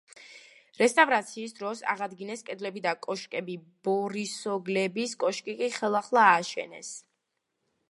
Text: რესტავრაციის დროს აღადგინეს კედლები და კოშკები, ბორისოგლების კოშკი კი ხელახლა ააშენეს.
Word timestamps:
რესტავრაციის 0.77 1.51
დროს 1.59 1.83
აღადგინეს 1.93 2.41
კედლები 2.47 2.83
და 2.87 2.95
კოშკები, 3.07 3.59
ბორისოგლების 3.89 5.15
კოშკი 5.25 5.59
კი 5.63 5.71
ხელახლა 5.79 6.27
ააშენეს. 6.33 6.93